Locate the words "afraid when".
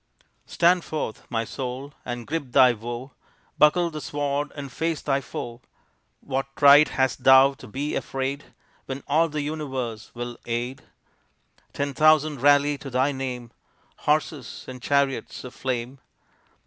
7.95-9.03